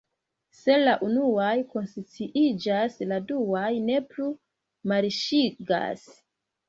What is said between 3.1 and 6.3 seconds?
la duaj ne plu marŝigas.